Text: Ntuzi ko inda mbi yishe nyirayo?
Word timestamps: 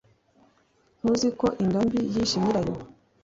Ntuzi 0.99 1.29
ko 1.39 1.47
inda 1.63 1.79
mbi 1.87 1.99
yishe 2.13 2.37
nyirayo? 2.41 2.73